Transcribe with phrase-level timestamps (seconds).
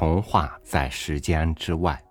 [0.00, 2.02] 童话在时间之外，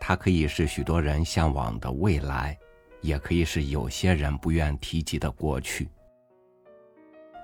[0.00, 2.58] 它可以是许多人向往的未来，
[3.02, 5.90] 也可以是有些人不愿提及的过去。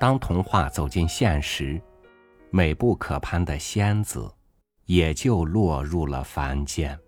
[0.01, 1.79] 当童话走进现实，
[2.49, 4.27] 美不可攀的仙子
[4.87, 6.99] 也就落入了凡间。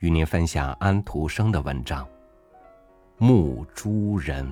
[0.00, 2.04] 与您分享安徒生的文章
[3.16, 4.46] 《牧猪人》。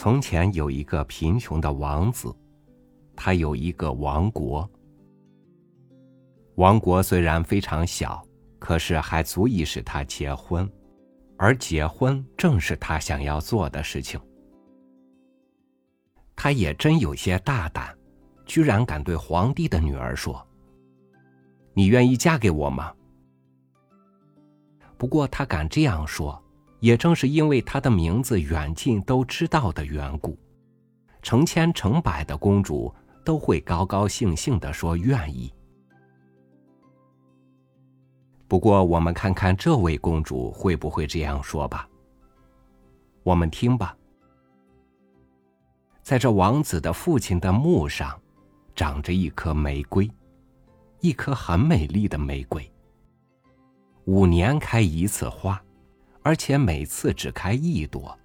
[0.00, 2.32] 从前有一个贫穷的王子，
[3.16, 4.70] 他有一个王国。
[6.54, 8.24] 王国虽然非常小，
[8.60, 10.70] 可是还足以使他结婚。
[11.36, 14.20] 而结婚正是他想要做的事情。
[16.36, 17.92] 他也真有些大胆，
[18.46, 20.46] 居然敢对皇帝的女儿说
[21.74, 22.94] ：“你愿意嫁给我吗？”
[24.96, 26.40] 不过他敢这样说，
[26.80, 30.38] 也正是因为他的名字远近都知道的缘故，
[31.22, 35.52] 成千成百的公主都会高高兴兴的说愿意。
[38.46, 41.86] 不过，我们看看这位公主会不会这样说吧。
[43.22, 43.94] 我们听吧。
[46.02, 48.18] 在这王子的父亲的墓上，
[48.74, 50.10] 长着一棵玫瑰，
[51.00, 52.72] 一棵很美丽的玫瑰。
[54.06, 55.62] 五年开一次花，
[56.22, 58.18] 而且每次只开一朵。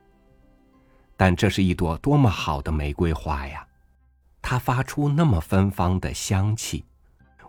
[1.16, 3.66] 但这是一朵多么好的玫瑰花呀！
[4.42, 6.86] 它发出那么芬芳的香气，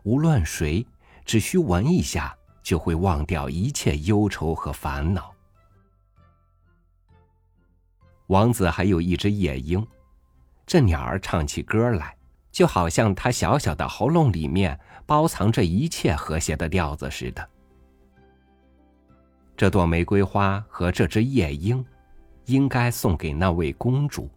[0.03, 0.87] 无论谁
[1.25, 2.37] 只需闻一下。
[2.65, 5.35] 就会忘掉一切忧愁和烦恼。
[8.29, 9.87] 王子还有一只夜莺，
[10.65, 12.17] 这鸟儿唱起歌来，
[12.51, 17.47] 就好像它小小的喉咙里面包藏着一切和谐的调子似的。
[19.57, 21.85] 这朵玫瑰花和这只夜莺，
[22.47, 24.29] 应该送给那位公主。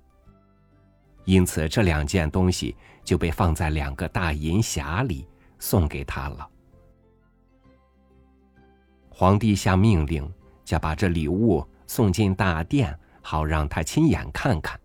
[1.26, 5.28] 因此，这两件东西就被放在两个大银匣里，
[5.60, 6.48] 送给她了。
[9.10, 10.32] 皇帝下命令，
[10.64, 14.80] 叫把这礼物送进大殿，好让他亲眼看看。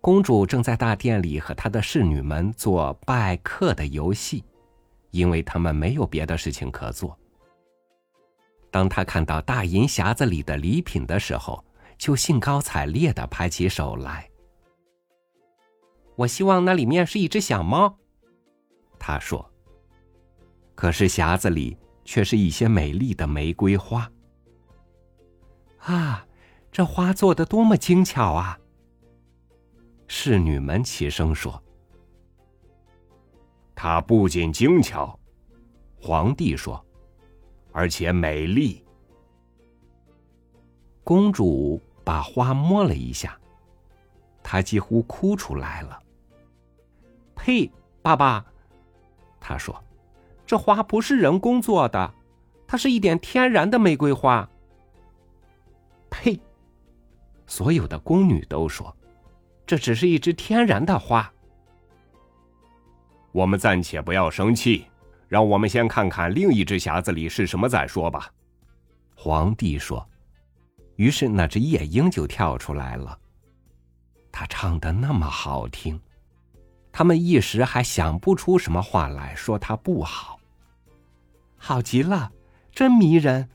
[0.00, 4.44] 公主正在大殿里和她的侍女们做拜客的游戏，
[5.12, 7.16] 因为他们没有别的事情可做。
[8.76, 11.64] 当他看到大银匣子里的礼品的时候，
[11.96, 14.28] 就兴高采烈的拍起手来。
[16.14, 17.96] 我希望那里面是一只小猫，
[18.98, 19.50] 他说。
[20.74, 21.78] 可是匣子里。
[22.08, 24.08] 却是一些美丽的玫瑰花。
[25.78, 26.24] 啊，
[26.70, 28.56] 这花做的多么精巧啊！
[30.06, 31.60] 侍女们齐声说
[33.74, 35.18] ：“它不仅精巧，
[36.00, 36.86] 皇帝说，
[37.76, 38.82] 而且美丽。”
[41.04, 43.38] 公主把花摸了一下，
[44.42, 46.02] 她几乎哭出来了。
[47.34, 47.70] 呸，
[48.00, 48.44] 爸爸，
[49.38, 49.78] 她说。
[50.46, 52.14] 这花不是人工做的，
[52.68, 54.48] 它是一点天然的玫瑰花。
[56.08, 56.40] 呸！
[57.48, 58.96] 所有的宫女都说，
[59.66, 61.32] 这只是一只天然的花。
[63.32, 64.86] 我们暂且不要生气，
[65.28, 68.30] 让我们先看看另一只匣子里是什么再说吧。
[69.14, 70.06] 皇帝说。
[70.96, 73.18] 于是那只夜莺就跳出来了，
[74.32, 76.00] 它唱的那么好听，
[76.90, 80.40] 他们一时还想不出什么话来说它不好。
[81.58, 82.32] 好极了，
[82.72, 83.46] 真迷人。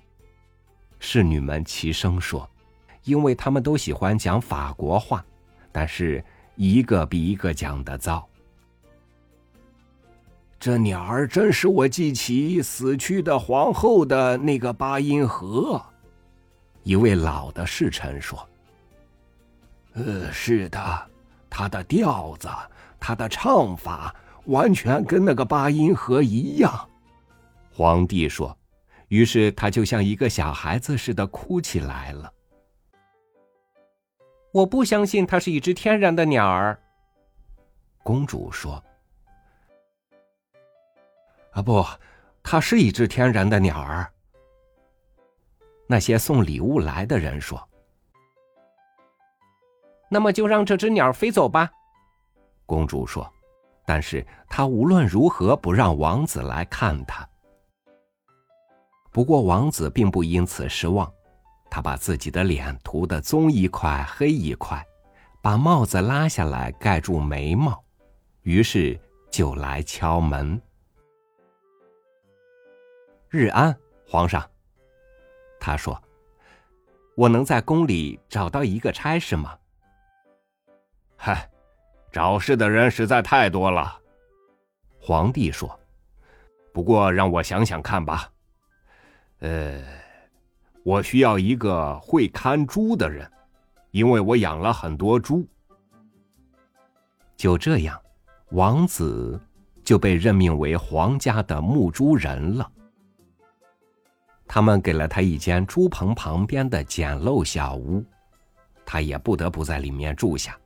[0.99, 2.47] 侍女们齐声说，
[3.05, 5.25] 因为他们都喜欢讲法国话，
[5.71, 6.23] 但是
[6.55, 8.29] 一个比一个讲的糟。
[10.61, 15.83] 这鸟儿真使我记起死去的皇后的那个八音盒。
[16.83, 18.47] 一位老的侍臣说
[19.93, 21.09] ：“呃，是的，
[21.49, 22.47] 他的调子，
[22.99, 26.87] 他的唱法，完全跟那个八音盒一样。”
[27.73, 28.55] 皇帝说
[29.09, 32.31] ：“于是他就像一个小孩子似的哭起来了。”
[34.53, 36.79] 我不相信它是一只天然的鸟儿。
[38.03, 38.83] 公主说
[41.51, 41.85] ：“啊，不，
[42.43, 44.11] 它是一只天然的鸟儿。”
[45.87, 47.61] 那些送礼物来的人说
[50.09, 51.69] ：“那么就让这只鸟飞走吧。”
[52.65, 53.29] 公主说
[53.85, 57.27] ：“但是她无论如何不让王子来看她。”
[59.11, 61.11] 不过王子并不因此失望，
[61.69, 64.81] 他把自己的脸涂得棕一块黑一块，
[65.41, 67.83] 把帽子拉下来盖住眉毛，
[68.43, 68.97] 于是
[69.29, 70.61] 就来敲门。
[73.33, 73.73] 日安，
[74.05, 74.45] 皇上。
[75.57, 75.97] 他说
[77.15, 79.57] ：“我能在宫里找到一个差事吗？”
[81.15, 81.49] 嗨，
[82.11, 83.97] 找事的人实在太多了。
[84.99, 85.79] 皇帝说
[86.73, 88.29] ：“不过让我想想看吧。
[89.39, 89.81] 呃，
[90.83, 93.31] 我需要一个会看猪的人，
[93.91, 95.47] 因为我养了很多猪。”
[97.37, 97.97] 就这样，
[98.49, 99.39] 王子
[99.85, 102.69] 就被任命为皇家的牧猪人了。
[104.53, 108.03] 他们给了他一间猪棚旁边的简陋小屋，
[108.85, 110.59] 他也不得不在里面住下。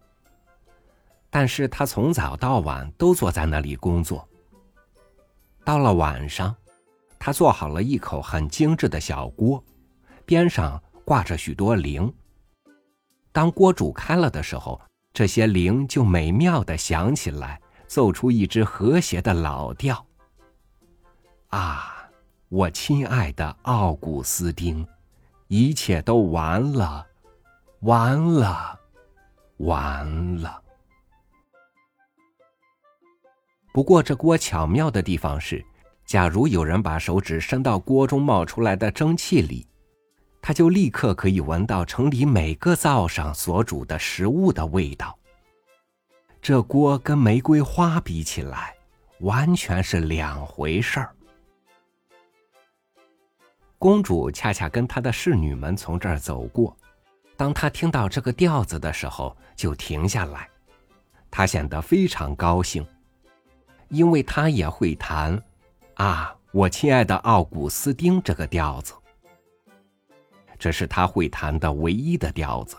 [1.29, 4.27] 但是他从早到晚都坐在那里工作。
[5.63, 6.55] 到了晚上，
[7.19, 9.63] 他做好了一口很精致的小锅，
[10.25, 12.11] 边上挂着许多铃。
[13.31, 14.81] 当锅煮开了的时候，
[15.13, 20.03] 这些铃就美妙的响起来，奏出一支和谐的老调。
[21.49, 21.94] 啊，
[22.55, 24.87] 我亲爱的奥古斯丁，
[25.49, 27.05] 一切都完了，
[27.81, 28.79] 完了，
[29.57, 30.63] 完了。
[33.73, 35.61] 不过这锅巧妙的地方是，
[36.05, 39.67] 假如有人把手指伸到锅中冒出来的蒸汽里。
[40.41, 45.19] 他就立刻可以闻到城里每个灶上所煮的食物的味道。
[46.41, 48.73] 这锅跟玫瑰花比起来，
[49.19, 51.13] 完全是两回事儿。
[53.85, 56.75] 公主恰恰跟她的侍女们从这儿走过，
[57.37, 60.49] 当她听到这个调子的时候，就停下来。
[61.29, 62.83] 她显得非常高兴，
[63.89, 65.39] 因为她也会弹，
[65.97, 68.91] 啊，我亲爱的奥古斯丁这个调子。
[70.57, 72.75] 这是他会弹的唯一的调子，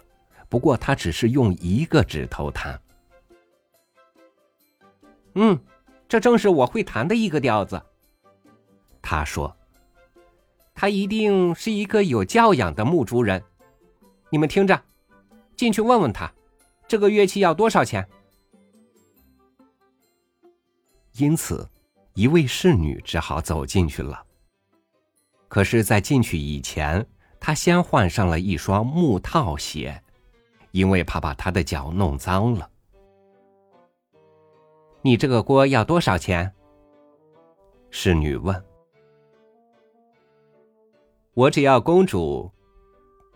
[0.49, 2.81] 不过他只是用一个指头弹。
[5.35, 5.57] 嗯，
[6.09, 7.81] 这正是我会弹的一个调子。
[9.01, 9.57] 他说
[10.77, 13.43] ：“他一定是一个有教养的牧猪人。”
[14.31, 14.81] 你们听着，
[15.57, 16.31] 进去问问他，
[16.87, 18.07] 这个乐器要多少钱。
[21.13, 21.67] 因此，
[22.15, 24.23] 一位侍女只好走进去了。
[25.49, 27.07] 可是，在进去以前，
[27.41, 30.03] 他先换上了一双木套鞋，
[30.73, 32.69] 因为怕把他的脚弄脏了。
[35.03, 36.53] 你这个锅要多少钱？
[37.91, 38.63] 侍女问。
[41.37, 42.51] 我只要公主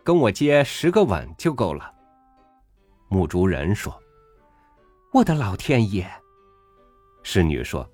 [0.03, 1.95] 跟我接十个吻就够了。
[3.09, 4.03] 牧猪人说
[5.13, 6.11] ：“我的老天爷！”
[7.23, 7.87] 侍女说：“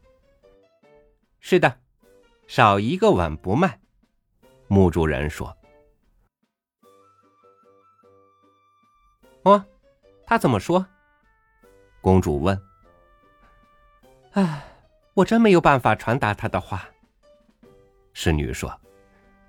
[1.40, 1.80] 是的，
[2.46, 3.80] 少一个吻不卖。”
[4.70, 5.52] 牧猪人说。
[9.42, 9.64] 哦，
[10.24, 10.86] 他怎么说？
[12.00, 12.56] 公主问。
[14.34, 14.62] 唉，
[15.14, 16.88] 我真没有办法传达他的话。
[18.12, 18.72] 侍女说：“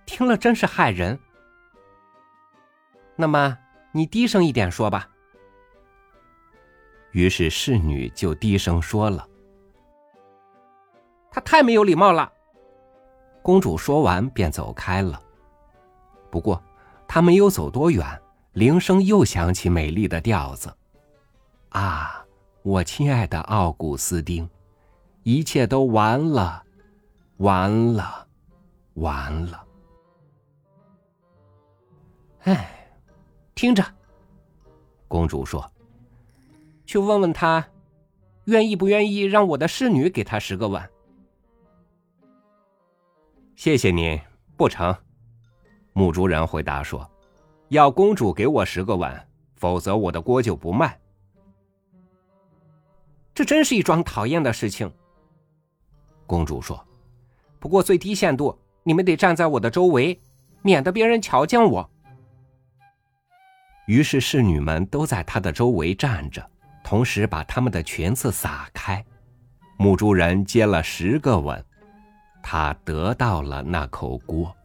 [0.08, 1.20] 听了真是害人。”
[3.16, 3.56] 那么
[3.92, 5.08] 你低声一点说吧。
[7.12, 9.28] 于是侍女就低声说了
[11.30, 12.32] ：“他太没有礼貌了。”
[13.44, 15.22] 公主说完便走开了。
[16.30, 16.62] 不过，
[17.08, 18.06] 她没有走多远。
[18.54, 20.76] 铃声又响起，美丽的调子。
[21.70, 22.26] 啊，
[22.64, 24.50] 我亲爱的奥古斯丁，
[25.22, 26.64] 一切都完了，
[27.38, 28.28] 完了，
[28.96, 29.64] 完了。
[32.48, 32.66] 哎，
[33.56, 33.84] 听着，
[35.10, 35.70] 公主说
[36.88, 37.68] ：“去问问他，
[38.46, 40.82] 愿意不愿意让我的侍女给他十个吻。”
[43.58, 44.18] 谢谢您，
[44.56, 44.96] 不成。
[45.92, 47.06] 母猪人回答说。
[47.68, 49.28] 要公主给我十个碗，
[49.58, 50.98] 否则我的锅就不卖。
[53.36, 54.90] 这真是一桩讨厌的事情。
[56.26, 56.82] 公主说
[57.60, 60.18] ：“不过最低限度，你们得站在我的周围，
[60.62, 61.90] 免得别人瞧见我。”
[63.88, 66.48] 于是侍女们都在她的周围站着，
[66.84, 69.04] 同时把她们的裙子撒开。
[69.78, 71.64] 母猪人接了十个吻，
[72.42, 74.56] 他得到了那口锅。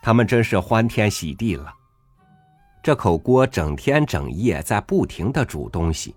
[0.00, 1.74] 他们真是欢天喜地了。
[2.82, 6.14] 这口锅整天整夜在不停的煮东西，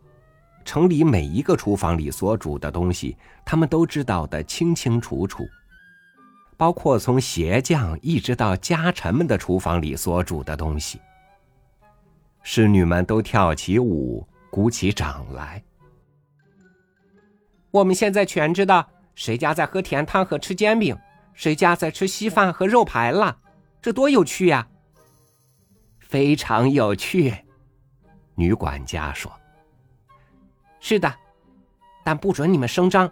[0.63, 5.45] 城里每一个厨房里所煮的东西，他们都知道的清清楚楚，
[6.61, 11.01] 包括从鞋匠一直到家臣们的厨房里所煮的东西。
[12.43, 15.63] 侍女们都跳起舞，鼓起掌来。
[17.71, 20.95] 我们现在全知道谁家在喝甜汤和吃煎饼，
[21.33, 23.35] 谁家在吃稀饭和肉排了。
[23.81, 24.67] 这多有趣呀！
[25.97, 27.33] 非常有趣，
[28.35, 29.31] 女管家说
[30.79, 31.11] ：“是的，
[32.03, 33.11] 但不准你们声张，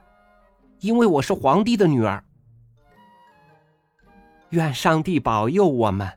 [0.81, 2.23] 因为我是皇帝的女儿。”
[4.51, 6.11] 愿上帝保佑我们！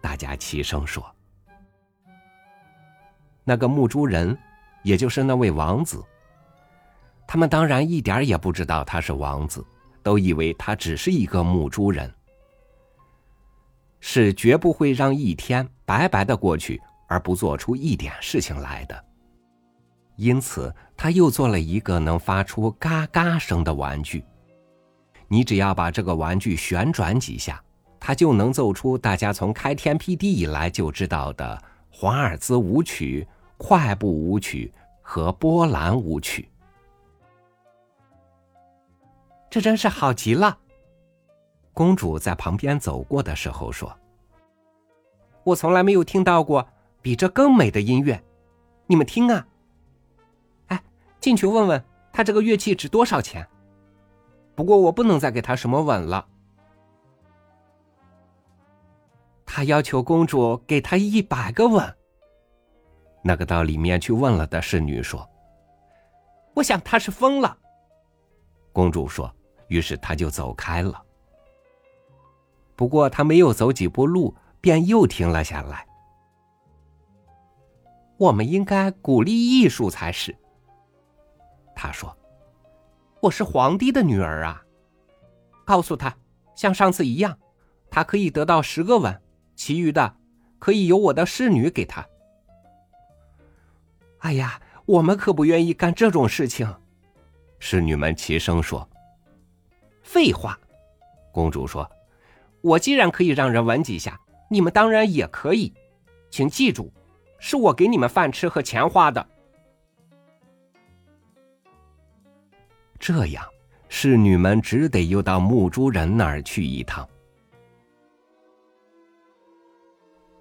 [0.00, 1.04] 大家齐声说。
[3.44, 4.36] 那个牧猪人，
[4.82, 6.02] 也就是那位王子。
[7.26, 9.62] 他们当然一点也不知道他是王子，
[10.02, 12.10] 都以为他只是一个牧猪人，
[14.00, 19.04] 是绝不会让一天白白的过去而不做出一点事情来的。
[20.16, 24.24] 因此，他又做了一个能发出嘎嘎声的玩具。
[25.28, 27.62] 你只要把这个玩具旋转几下，
[27.98, 36.48] 它就能奏出大家从开天辟地以来就知道的华尔兹舞曲、快步舞曲和波兰舞曲。
[39.50, 40.56] 这真是好极了。
[41.72, 43.94] 公主在旁边走过的时候说
[45.42, 46.66] ：“我从来没有听到过
[47.02, 48.22] 比这更美的音乐，
[48.86, 49.46] 你们听啊！
[50.68, 50.82] 哎，
[51.20, 53.46] 进去问问他这个乐器值多少钱。”
[54.56, 56.26] 不过我不能再给他什么吻了。
[59.44, 61.96] 他要求公主给他一百个吻。
[63.22, 65.28] 那个到里面去问了的侍女说
[66.54, 67.56] ：“我想他是疯了。”
[68.72, 69.30] 公主说
[69.68, 71.02] ：“于是他就走开了。”
[72.74, 75.86] 不过他没有走几步路，便又停了下来。
[78.16, 80.34] 我们应该鼓励艺术才是。
[81.74, 82.16] 他说。
[83.26, 84.62] 我是皇帝的女儿啊！
[85.64, 86.16] 告诉他，
[86.54, 87.36] 像上次一样，
[87.90, 89.20] 他可以得到十个吻，
[89.56, 90.16] 其余的
[90.60, 92.06] 可以由我的侍女给他。
[94.18, 96.72] 哎呀，我们可不愿意干这种事情！
[97.58, 98.88] 侍女们齐声说。
[100.04, 100.56] 废话，
[101.32, 101.90] 公主说
[102.62, 105.74] ：“我既然可以让人吻几下，你们当然也可以。
[106.30, 106.92] 请记住，
[107.40, 109.28] 是我给你们饭吃和钱花的。”
[113.08, 113.44] 这样，
[113.88, 117.08] 侍女们只得又到牧猪人那儿去一趟。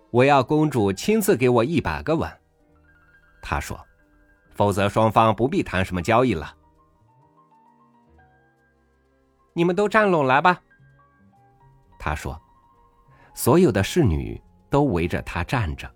[0.09, 2.27] 我要公主亲自给我一百个吻，
[3.39, 3.79] 他说，
[4.55, 6.55] 否则双方不必谈什么交易了。
[9.53, 10.59] 你们都站拢来吧，
[11.99, 12.41] 他说，
[13.35, 14.41] 所有的侍女
[14.71, 15.87] 都围着他站着。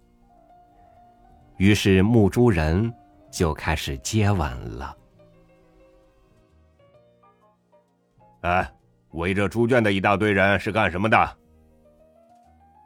[1.57, 2.93] 于是牧猪人
[3.31, 4.95] 就开始接吻了。
[8.41, 8.71] 哎，
[9.11, 11.37] 围着猪圈的一大堆人是干什么的？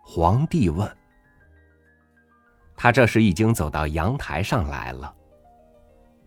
[0.03, 0.89] 皇帝问。
[2.75, 5.15] 他这时已经走到阳台上来了。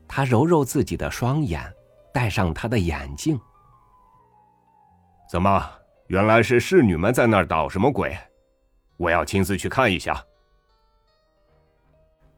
[0.09, 1.61] 他揉揉自己的双眼，
[2.15, 3.39] 戴上他的眼镜。
[5.29, 5.71] 怎么，
[6.07, 8.17] 原来是侍女们在那儿捣什么鬼？
[8.97, 10.25] 我要亲自去看一下。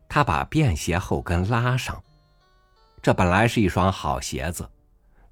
[0.08, 2.02] 他把便鞋后跟拉上，
[3.02, 4.68] 这本来是一双好鞋子。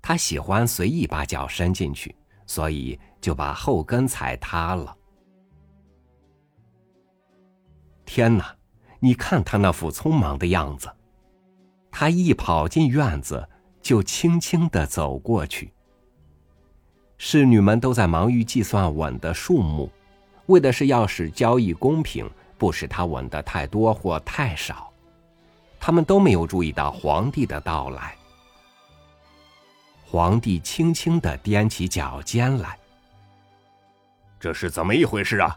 [0.08, 2.14] 他喜欢随意把脚伸进去，
[2.46, 4.96] 所以就把后跟踩塌了。
[8.04, 8.54] 天哪！
[9.00, 10.88] 你看他那副匆忙的样子。
[11.90, 13.48] 他一跑进院子，
[13.82, 15.72] 就轻轻的走过去。
[17.18, 19.90] 侍女们都在忙于计算吻的数目，
[20.46, 24.88] 为的是要使交易公平，不使他吻的太多或太少。
[25.80, 28.16] 他们都没有注意到皇帝的到来。
[30.16, 32.78] 皇帝轻轻的踮起脚尖来。
[34.40, 35.54] 这是怎么一回事啊？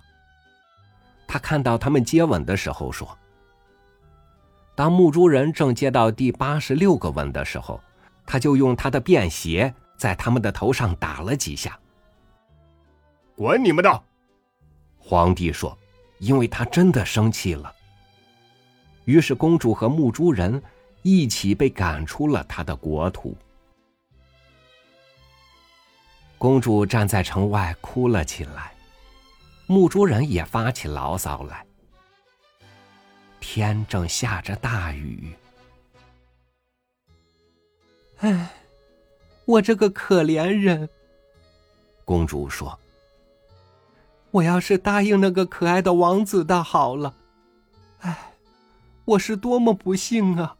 [1.25, 3.18] 他看到他们接吻的时候说
[4.75, 7.80] ：“当牧猪人正接到第八十六个吻的时候，
[8.25, 11.80] 他就用他的便鞋在他们的头上打了几下。”
[13.38, 14.04] 滚你们的！
[14.98, 15.78] 皇帝说，
[16.18, 17.74] 因为他真的生气了。
[19.06, 20.62] 于是公主和牧猪人
[21.01, 23.38] 一起被赶出了他的国土。
[26.39, 28.72] 公主站在城外哭了起来，
[29.67, 31.65] 牧猪人也发起牢骚来。
[33.41, 35.36] 天正下着大雨。
[38.19, 38.50] 哎，
[39.43, 40.88] 我这个可怜人。
[42.05, 42.79] 公主说
[44.31, 47.13] ：“我要是答应那个可爱的王子的好了。
[48.00, 48.31] 哎，
[49.03, 50.55] 我是多么不幸啊！”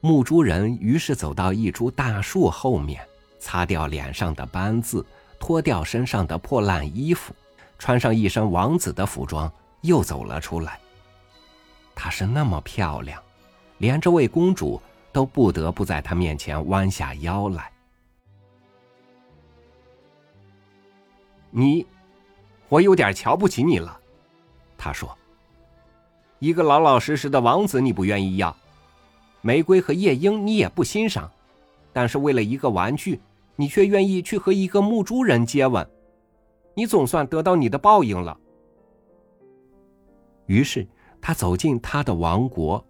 [0.00, 3.06] 牧猪人于是走到一株大树后面。
[3.44, 5.04] 擦掉脸上的斑渍，
[5.38, 7.34] 脱掉身上的破烂衣服，
[7.78, 10.80] 穿上一身王子的服装，又走了出来。
[11.94, 13.22] 她是那么漂亮，
[13.76, 14.80] 连这位公主
[15.12, 17.70] 都不得不在她面前弯下腰来。
[21.50, 21.86] 你，
[22.70, 24.00] 我有点瞧不起你了，
[24.78, 25.14] 他说。
[26.38, 28.56] 一个老老实实的王子你不愿意要，
[29.42, 31.30] 玫瑰和夜莺你也不欣赏，
[31.92, 33.20] 但是为了一个玩具。
[33.56, 35.88] 你却愿意去和一个牧猪人接吻，
[36.74, 38.38] 你总算得到你的报应了。
[40.46, 40.86] 于是
[41.20, 42.84] 他走进他的王国，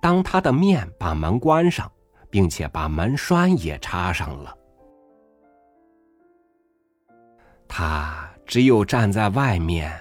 [0.00, 1.90] 当他的面把门关上，
[2.28, 4.56] 并且把门栓也插上了。
[7.66, 9.92] 他只有站在外面，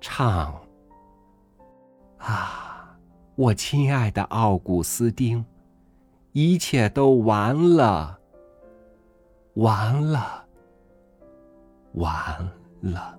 [0.00, 0.54] 唱
[2.18, 2.96] ：“啊，
[3.34, 5.44] 我亲爱的奥古斯丁，
[6.32, 8.18] 一切都完了，
[9.54, 10.44] 完了，
[11.94, 12.12] 完
[12.82, 13.18] 了。”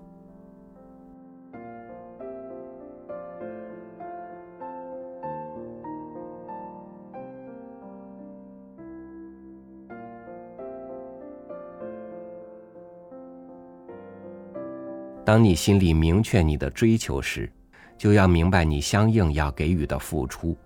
[15.24, 17.50] 当你心里明确你的追求时，
[17.98, 20.56] 就要明白你相应要给予的付出。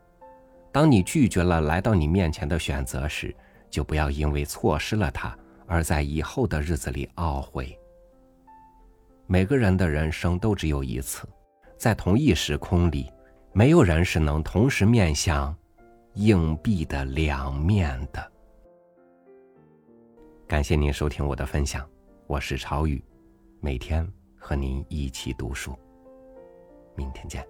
[0.71, 3.35] 当你拒绝了来到你面前的选择时，
[3.71, 5.35] 就不要因为错失了它
[5.71, 7.79] 而在以后的日子里懊悔。
[9.29, 11.27] 每个人的人生都只有一次，
[11.79, 13.09] 在同一时空里，
[13.53, 15.57] 没有人是能同时面向
[16.15, 18.33] 硬币的两面的。
[20.49, 21.89] 感谢您收听我的分享，
[22.27, 23.03] 我是朝宇，
[23.61, 24.05] 每天。
[24.43, 25.79] 和您一起读书，
[26.97, 27.47] 明天见。